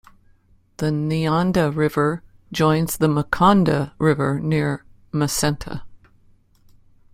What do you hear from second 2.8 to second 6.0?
the Makonda River near Macenta.